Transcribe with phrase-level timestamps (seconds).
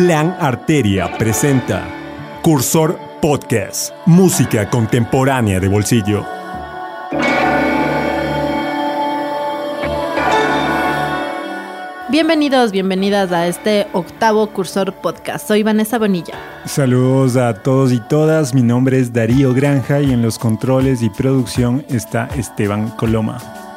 [0.00, 1.86] Plan Arteria presenta
[2.40, 6.24] Cursor Podcast, música contemporánea de bolsillo.
[12.08, 15.46] Bienvenidos, bienvenidas a este octavo Cursor Podcast.
[15.46, 16.32] Soy Vanessa Bonilla.
[16.64, 21.10] Saludos a todos y todas, mi nombre es Darío Granja y en los controles y
[21.10, 23.69] producción está Esteban Coloma.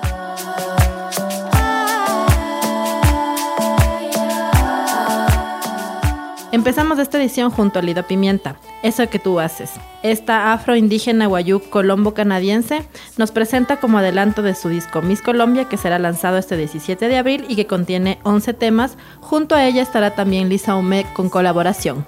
[6.53, 9.71] Empezamos esta edición junto a Lido Pimienta, eso que tú haces.
[10.03, 12.87] Esta afro-indígena guayú colombo canadiense
[13.17, 17.17] nos presenta como adelanto de su disco Miss Colombia que será lanzado este 17 de
[17.17, 18.97] abril y que contiene 11 temas.
[19.19, 22.05] Junto a ella estará también Lisa Hume con colaboración.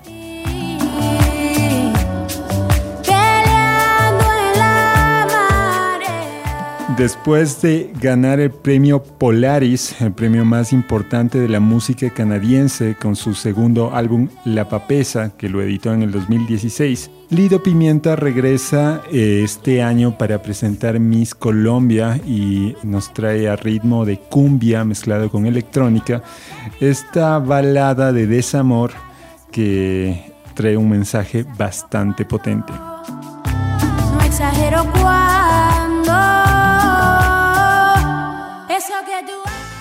[6.97, 13.15] Después de ganar el premio Polaris, el premio más importante de la música canadiense, con
[13.15, 19.41] su segundo álbum La Papesa, que lo editó en el 2016, Lido Pimienta regresa eh,
[19.43, 25.47] este año para presentar Miss Colombia y nos trae a ritmo de cumbia mezclado con
[25.47, 26.21] electrónica
[26.79, 28.91] esta balada de desamor
[29.51, 32.73] que trae un mensaje bastante potente.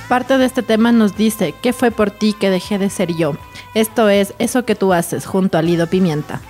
[0.08, 3.34] Parte de este tema nos dice, ¿qué fue por ti que dejé de ser yo?
[3.74, 6.40] Esto es Eso que tú haces junto a Lido Pimienta.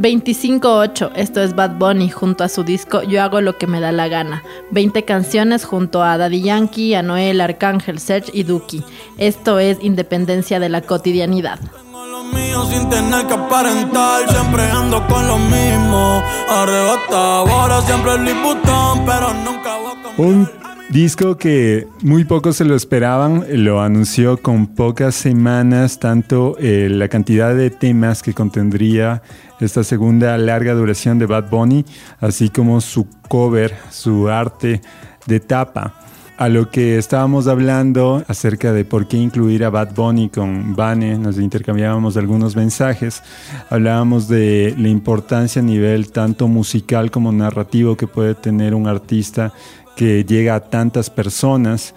[0.00, 3.92] 25-8, esto es Bad Bunny junto a su disco Yo hago lo que me da
[3.92, 4.42] la gana.
[4.70, 8.82] 20 canciones junto a Daddy Yankee, a Noel, Arcángel, Serge y Duki.
[9.18, 11.60] Esto es Independencia de la Cotidianidad.
[11.60, 16.22] Tengo lo mío sin tener que aparentar, siempre ando con lo mismo.
[16.48, 20.18] Arrebatado, ahora siempre el Liputón, pero nunca voy a cambiar.
[20.18, 20.48] Un
[20.88, 27.08] disco que muy pocos se lo esperaban, lo anunció con pocas semanas, tanto eh, la
[27.08, 29.22] cantidad de temas que contendría
[29.60, 31.84] esta segunda larga duración de Bad Bunny,
[32.20, 34.80] así como su cover, su arte
[35.26, 35.94] de tapa.
[36.38, 41.18] A lo que estábamos hablando acerca de por qué incluir a Bad Bunny con Vane,
[41.18, 43.22] nos intercambiábamos algunos mensajes,
[43.68, 49.52] hablábamos de la importancia a nivel tanto musical como narrativo que puede tener un artista
[49.96, 51.94] que llega a tantas personas.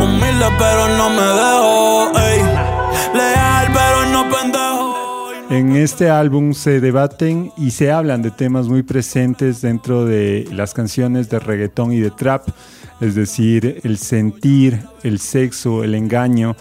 [0.00, 1.52] Humilde, pero no me dejo.
[5.52, 10.72] En este álbum se debaten y se hablan de temas muy presentes dentro de las
[10.72, 12.48] canciones de reggaetón y de trap,
[13.02, 16.56] es decir, el sentir, el sexo, el engaño,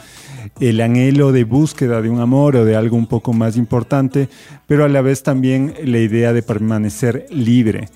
[0.59, 4.27] el anhelo de búsqueda de un amor o de algo un poco más importante,
[4.67, 7.87] pero a la vez también la idea de permanecer libre.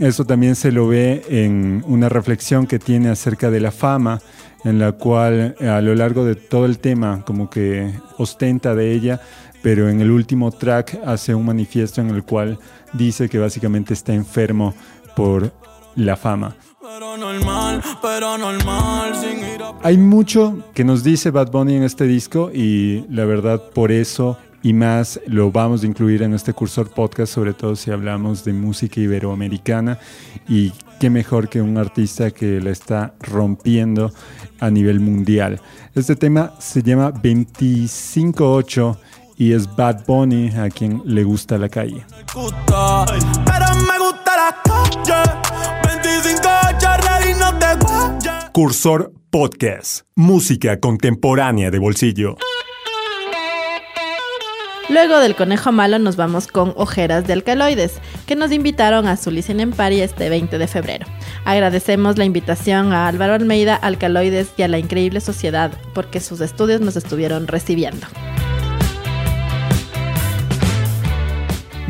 [0.00, 4.20] Eso también se lo ve en una reflexión que tiene acerca de la fama,
[4.64, 9.20] en la cual a lo largo de todo el tema como que ostenta de ella,
[9.62, 12.58] pero en el último track hace un manifiesto en el cual
[12.92, 14.74] dice que básicamente está enfermo
[15.14, 15.52] por
[15.96, 16.56] la fama.
[16.80, 21.82] Pero normal, pero normal, sin ir a Hay mucho que nos dice Bad Bunny en
[21.82, 26.52] este disco y la verdad por eso y más lo vamos a incluir en este
[26.52, 29.98] cursor podcast, sobre todo si hablamos de música iberoamericana
[30.48, 34.12] y qué mejor que un artista que la está rompiendo
[34.58, 35.60] a nivel mundial.
[35.94, 38.98] Este tema se llama 258
[39.40, 42.04] y es Bad Bunny a quien le gusta la calle.
[42.34, 43.06] gusta,
[43.46, 45.22] pero me gusta la calle.
[45.82, 46.48] 25
[46.98, 48.50] ready, no te guayes.
[48.52, 52.36] Cursor Podcast, música contemporánea de bolsillo.
[54.90, 57.94] Luego del conejo malo nos vamos con Ojeras de Alcaloides,
[58.26, 61.06] que nos invitaron a su Listen en Party este 20 de febrero.
[61.46, 66.82] Agradecemos la invitación a Álvaro Almeida, Alcaloides y a la Increíble Sociedad, porque sus estudios
[66.82, 68.06] nos estuvieron recibiendo.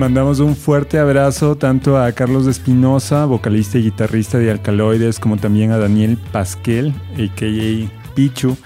[0.00, 5.73] Mandamos un fuerte abrazo tanto a Carlos Espinosa, vocalista y guitarrista de Alcaloides, como también
[5.73, 8.14] a Daniel Pasquel, a.k.a.
[8.14, 8.56] Pichu,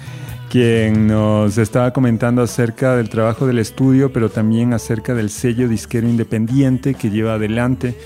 [0.48, 6.08] quien nos estaba comentando acerca del trabajo del estudio, pero también acerca del sello disquero
[6.08, 7.98] independiente que lleva adelante,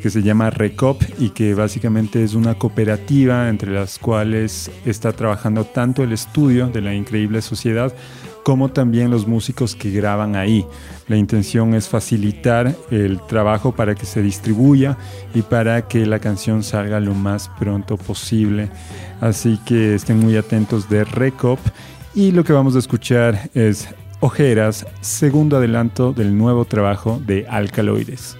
[0.00, 5.64] que se llama Recop y que básicamente es una cooperativa entre las cuales está trabajando
[5.64, 7.92] tanto el estudio de la increíble sociedad
[8.46, 10.64] como también los músicos que graban ahí.
[11.08, 14.96] La intención es facilitar el trabajo para que se distribuya
[15.34, 18.70] y para que la canción salga lo más pronto posible.
[19.20, 21.58] Así que estén muy atentos de Recop
[22.14, 23.88] y lo que vamos a escuchar es
[24.20, 28.36] Ojeras, segundo adelanto del nuevo trabajo de Alcaloides.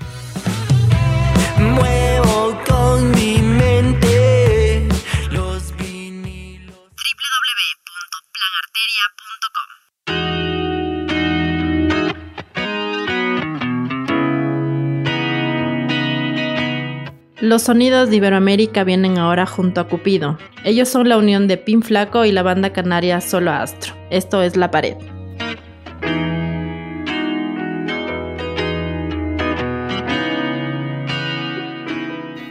[17.42, 20.38] Los sonidos de Iberoamérica vienen ahora junto a Cupido.
[20.64, 23.92] Ellos son la unión de Pin Flaco y la banda canaria Solo Astro.
[24.08, 24.96] Esto es La Pared.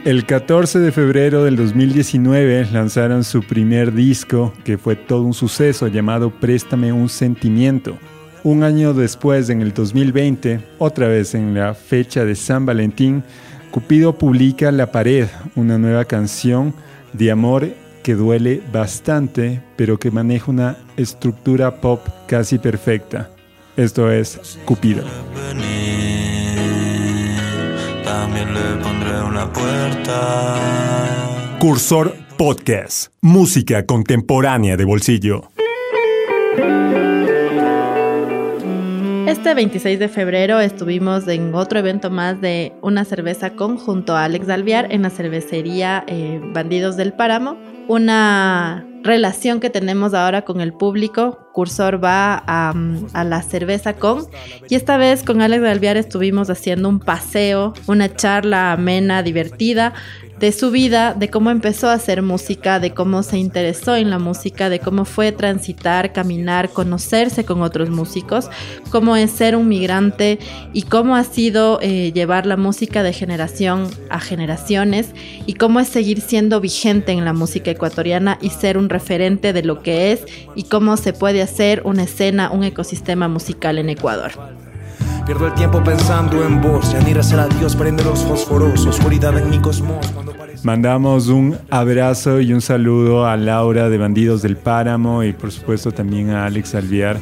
[0.04, 5.88] El 14 de febrero del 2019 lanzaron su primer disco, que fue todo un suceso,
[5.88, 7.98] llamado Préstame un sentimiento.
[8.44, 13.24] Un año después, en el 2020, otra vez en la fecha de San Valentín,
[13.70, 16.74] Cupido publica La Pared, una nueva canción
[17.12, 17.68] de amor
[18.02, 23.30] que duele bastante, pero que maneja una estructura pop casi perfecta.
[23.76, 25.04] Esto es Cupido.
[28.04, 30.56] También le pondré una puerta.
[31.58, 33.12] Cursor Podcast.
[33.20, 35.55] Música contemporánea de bolsillo.
[39.26, 44.22] Este 26 de febrero estuvimos en otro evento más de una cerveza con junto a
[44.22, 47.56] Alex Alviar en la cervecería eh, Bandidos del Páramo.
[47.88, 51.40] Una relación que tenemos ahora con el público.
[51.52, 52.72] Cursor va a,
[53.14, 54.26] a la cerveza con
[54.68, 59.92] y esta vez con Alex Alviar estuvimos haciendo un paseo, una charla amena, divertida
[60.38, 64.18] de su vida, de cómo empezó a hacer música, de cómo se interesó en la
[64.18, 68.50] música, de cómo fue transitar, caminar, conocerse con otros músicos,
[68.90, 70.38] cómo es ser un migrante
[70.72, 75.08] y cómo ha sido eh, llevar la música de generación a generaciones
[75.46, 79.62] y cómo es seguir siendo vigente en la música ecuatoriana y ser un referente de
[79.62, 80.24] lo que es
[80.54, 84.32] y cómo se puede hacer una escena, un ecosistema musical en Ecuador.
[85.26, 89.50] Pierdo el tiempo pensando en vos, ya ni a Dios prende los fósforos, oscuridad en
[89.50, 90.06] mi cosmos.
[90.62, 95.92] Mandamos un abrazo y un saludo a Laura de Bandidos del Páramo y por supuesto
[95.92, 97.18] también a Alex Alviar.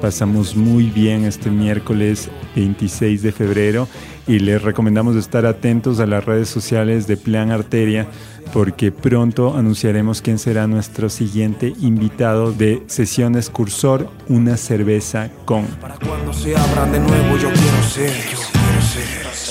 [0.00, 3.88] Pasamos muy bien este miércoles 26 de febrero
[4.26, 8.06] y les recomendamos estar atentos a las redes sociales de Plan Arteria
[8.52, 15.64] porque pronto anunciaremos quién será nuestro siguiente invitado de Sesiones Cursor, una cerveza con.
[15.80, 19.45] Para cuando se abran de nuevo, yo quiero ser, yo quiero ser.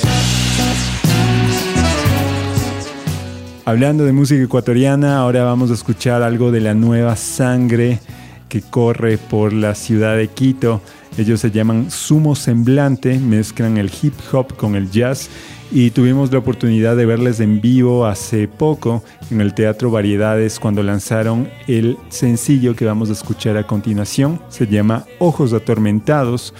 [3.67, 7.99] Hablando de música ecuatoriana, ahora vamos a escuchar algo de la nueva sangre
[8.47, 10.81] que corre por la ciudad de Quito.
[11.17, 15.31] Ellos se llaman Sumo Semblante, mezclan el hip hop con el jazz
[15.71, 20.83] y tuvimos la oportunidad de verles en vivo hace poco en el Teatro Variedades cuando
[20.83, 24.39] lanzaron el sencillo que vamos a escuchar a continuación.
[24.49, 26.53] Se llama Ojos Atormentados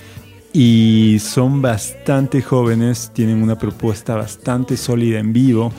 [0.54, 5.72] y son bastante jóvenes, tienen una propuesta bastante sólida en vivo.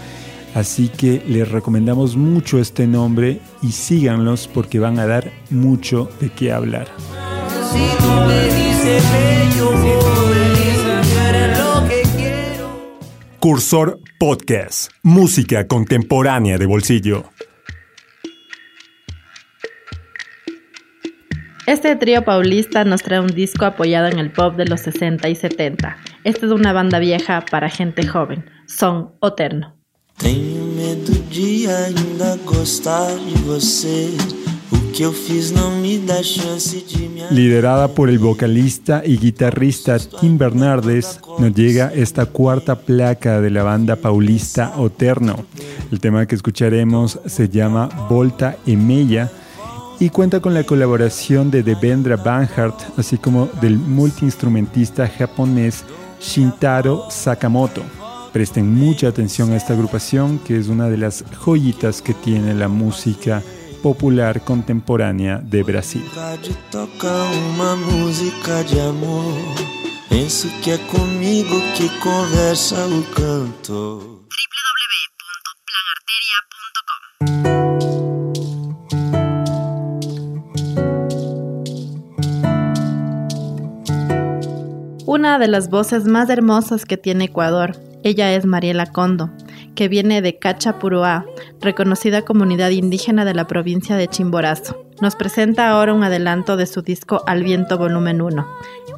[0.57, 6.31] Así que les recomendamos mucho este nombre y síganlos porque van a dar mucho de
[6.31, 6.89] qué hablar.
[7.71, 12.99] Si tú me dices que yo voy a hacer lo que quiero.
[13.39, 14.93] Cursor Podcast.
[15.03, 17.25] Música contemporánea de bolsillo.
[21.67, 25.35] Este trío paulista nos trae un disco apoyado en el pop de los 60 y
[25.35, 25.99] 70.
[26.25, 28.49] Esta es una banda vieja para gente joven.
[28.65, 29.76] Son Oterno.
[30.19, 34.11] Tenho medo de ainda gostar de você.
[34.73, 39.19] O que eu fiz não me dá chance de me Liderada por el vocalista y
[39.19, 45.45] guitarrista Tim Bernardes, nos llega esta cuarta placa de la banda paulista Oterno.
[45.93, 49.31] El tema que escucharemos se llama Volta e Mella
[50.01, 55.85] y cuenta con la colaboración de Devendra Banhart, así como del multiinstrumentista japonés
[56.21, 57.83] Shintaro Sakamoto.
[58.37, 62.69] Presten mucha atención a esta agrupación que es una de las joyitas que tiene la
[62.69, 63.43] música
[63.83, 66.05] popular contemporánea de Brasil.
[85.07, 87.77] Una de las voces más hermosas que tiene Ecuador,
[88.07, 89.31] ella es Mariela Condo,
[89.75, 91.27] que viene de Cachapuruá,
[91.61, 94.87] reconocida comunidad indígena de la provincia de Chimborazo.
[95.01, 98.47] Nos presenta ahora un adelanto de su disco Al Viento Volumen 1.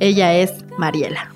[0.01, 1.33] Ella es Mariela.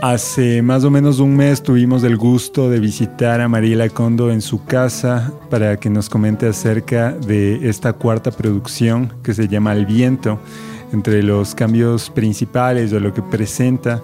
[0.00, 4.40] Hace más o menos un mes tuvimos el gusto de visitar a Mariela Condo en
[4.40, 9.86] su casa para que nos comente acerca de esta cuarta producción que se llama El
[9.86, 10.38] Viento.
[10.92, 14.00] Entre los cambios principales o lo que presenta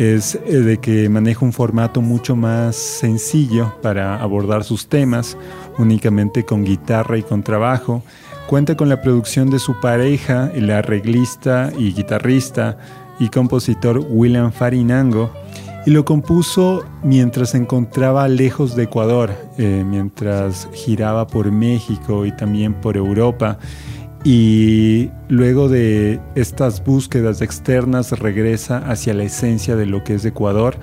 [0.00, 5.36] es eh, de que maneja un formato mucho más sencillo para abordar sus temas,
[5.78, 8.02] únicamente con guitarra y con trabajo.
[8.48, 12.78] Cuenta con la producción de su pareja, el arreglista y guitarrista
[13.18, 15.30] y compositor William Farinango,
[15.86, 22.32] y lo compuso mientras se encontraba lejos de Ecuador, eh, mientras giraba por México y
[22.32, 23.58] también por Europa.
[24.24, 30.76] Y luego de estas búsquedas externas regresa hacia la esencia de lo que es Ecuador.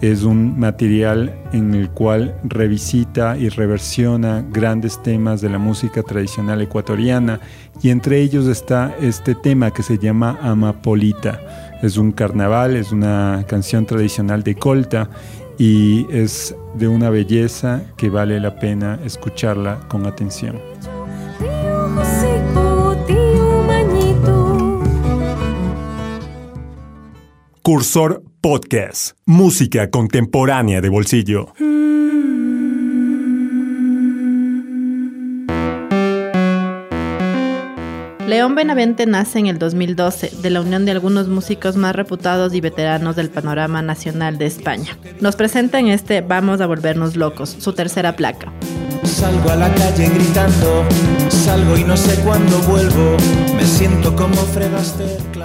[0.00, 6.60] Es un material en el cual revisita y reversiona grandes temas de la música tradicional
[6.60, 7.38] ecuatoriana
[7.82, 13.44] y entre ellos está este tema que se llama Amapolita es un carnaval, es una
[13.48, 15.10] canción tradicional de Colta
[15.58, 20.58] y es de una belleza que vale la pena escucharla con atención.
[27.62, 31.52] Cursor Podcast, música contemporánea de bolsillo.
[38.30, 42.60] León Benavente nace en el 2012 de la unión de algunos músicos más reputados y
[42.60, 44.96] veteranos del panorama nacional de España.
[45.20, 48.52] Nos presenta en este Vamos a volvernos locos, su tercera placa.
[49.02, 50.84] Salgo a la calle gritando,
[51.28, 53.16] salgo y no sé cuándo vuelvo,
[53.56, 54.70] me siento como Fred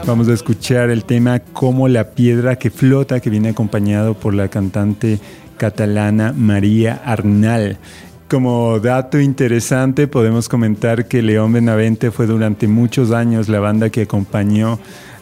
[0.06, 4.48] Vamos a escuchar el tema Como la piedra que flota, que viene acompañado por la
[4.50, 5.20] cantante
[5.58, 7.80] catalana María Arnal.
[8.30, 14.02] Como dato interesante, podemos comentar que León Benavente fue durante muchos años la banda que
[14.02, 14.80] acompañó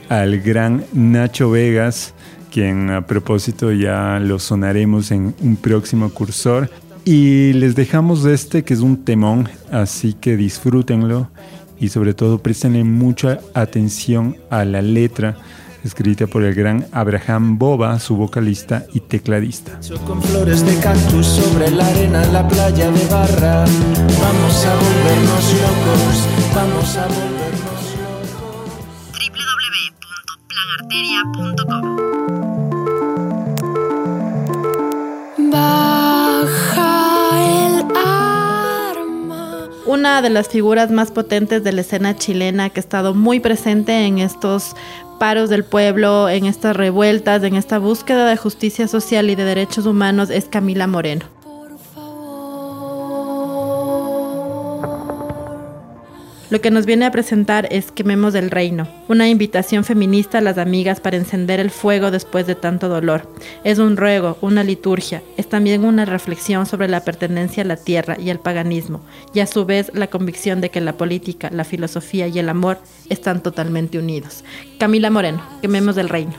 [0.07, 2.13] al gran Nacho Vegas,
[2.49, 6.69] quien a propósito ya lo sonaremos en un próximo cursor.
[7.03, 11.29] Y les dejamos este que es un temón, así que disfrútenlo
[11.77, 15.35] y sobre todo prestenle mucha atención a la letra
[15.83, 19.79] escrita por el gran Abraham Boba, su vocalista y tecladista.
[20.05, 23.65] Con flores de cactus sobre la arena en la playa de Barra.
[24.21, 28.63] Vamos a volvernos locos, vamos a volvernos locos.
[29.11, 31.97] www.planarteria.com
[35.51, 39.69] Baja el arma.
[39.85, 44.05] Una de las figuras más potentes de la escena chilena que ha estado muy presente
[44.05, 44.75] en estos
[45.23, 49.85] paros del pueblo, en estas revueltas, en esta búsqueda de justicia social y de derechos
[49.85, 51.42] humanos es Camila Moreno.
[56.49, 60.57] Lo que nos viene a presentar es Quememos del Reino, una invitación feminista a las
[60.57, 63.27] amigas para encender el fuego después de tanto dolor.
[63.63, 68.17] Es un ruego, una liturgia, es también una reflexión sobre la pertenencia a la tierra
[68.19, 69.01] y al paganismo,
[69.33, 72.77] y a su vez la convicción de que la política, la filosofía y el amor
[73.09, 74.43] están totalmente unidos.
[74.79, 76.33] Camila Moreno, Quememos del Reino.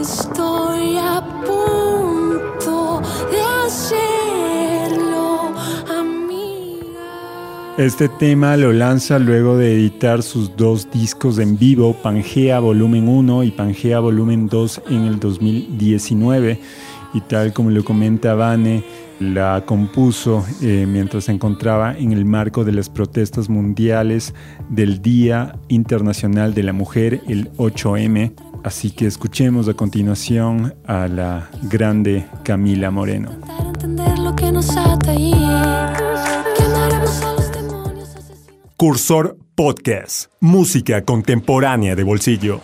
[0.00, 4.19] Estoy a punto de hacerlo,
[7.80, 13.42] Este tema lo lanza luego de editar sus dos discos en vivo, Pangea Volumen 1
[13.44, 16.60] y Pangea Volumen 2 en el 2019.
[17.14, 18.84] Y tal como lo comenta Vane,
[19.18, 24.34] la compuso eh, mientras se encontraba en el marco de las protestas mundiales
[24.68, 28.34] del Día Internacional de la Mujer, el 8M.
[28.62, 33.30] Así que escuchemos a continuación a la grande Camila Moreno.
[33.40, 35.14] Para entender lo que nos ata
[38.80, 42.62] Cursor Podcast, música contemporánea de bolsillo.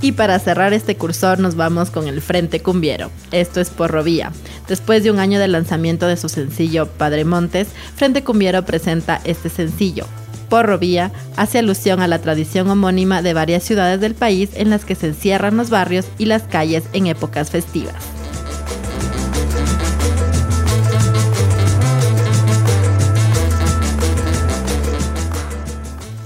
[0.00, 3.12] Y para cerrar este cursor nos vamos con el Frente Cumbiero.
[3.30, 4.32] Esto es Porrovía.
[4.66, 9.48] Después de un año de lanzamiento de su sencillo Padre Montes, Frente Cumbiero presenta este
[9.48, 10.06] sencillo,
[10.48, 14.94] Porrovía hace alusión a la tradición homónima de varias ciudades del país en las que
[14.94, 18.13] se encierran los barrios y las calles en épocas festivas.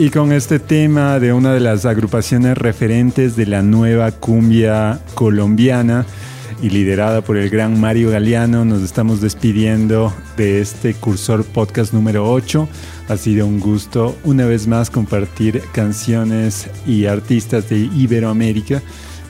[0.01, 6.07] Y con este tema de una de las agrupaciones referentes de la nueva cumbia colombiana
[6.63, 12.31] y liderada por el gran Mario Galeano, nos estamos despidiendo de este cursor podcast número
[12.31, 12.69] 8.
[13.09, 18.81] Ha sido un gusto una vez más compartir canciones y artistas de Iberoamérica.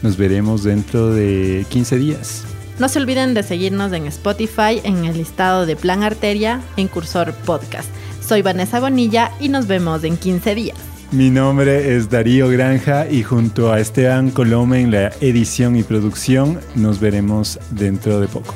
[0.03, 2.45] Nos veremos dentro de 15 días.
[2.79, 7.33] No se olviden de seguirnos en Spotify en el listado de Plan Arteria en Cursor
[7.33, 7.89] Podcast.
[8.29, 10.77] Soy Vanessa Bonilla y nos vemos en 15 días.
[11.13, 16.61] Mi nombre es Darío Granja y junto a Esteban Colome en la edición y producción
[16.75, 18.55] nos veremos dentro de poco.